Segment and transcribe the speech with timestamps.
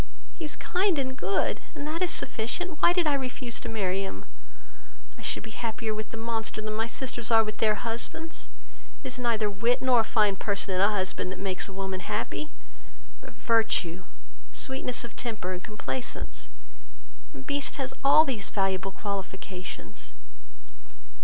[0.33, 2.81] He is kind and good, and that is sufficient.
[2.81, 4.25] Why did I refuse to marry him?
[5.15, 8.47] I should be happier with the monster than my sisters are with their husbands;
[9.03, 11.99] it is neither wit nor a fine person in a husband, that makes a woman
[11.99, 12.51] happy;
[13.21, 14.05] but virtue,
[14.51, 16.49] sweetness of temper, and complaisance:
[17.31, 20.13] and Beast has all these valuable qualifications.